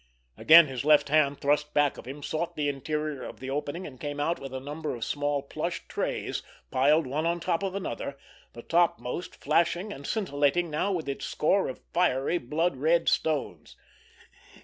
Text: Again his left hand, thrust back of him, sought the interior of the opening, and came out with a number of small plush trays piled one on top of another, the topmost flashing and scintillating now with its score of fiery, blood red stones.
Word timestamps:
Again 0.35 0.65
his 0.65 0.83
left 0.83 1.09
hand, 1.09 1.39
thrust 1.39 1.75
back 1.75 1.95
of 1.99 2.07
him, 2.07 2.23
sought 2.23 2.55
the 2.55 2.67
interior 2.67 3.21
of 3.23 3.39
the 3.39 3.51
opening, 3.51 3.85
and 3.85 3.99
came 3.99 4.19
out 4.19 4.39
with 4.39 4.51
a 4.51 4.59
number 4.59 4.95
of 4.95 5.05
small 5.05 5.43
plush 5.43 5.87
trays 5.87 6.41
piled 6.71 7.05
one 7.05 7.27
on 7.27 7.39
top 7.39 7.61
of 7.61 7.75
another, 7.75 8.17
the 8.53 8.63
topmost 8.63 9.35
flashing 9.35 9.93
and 9.93 10.07
scintillating 10.07 10.71
now 10.71 10.91
with 10.91 11.07
its 11.07 11.25
score 11.27 11.67
of 11.69 11.81
fiery, 11.93 12.39
blood 12.39 12.77
red 12.77 13.09
stones. 13.09 13.77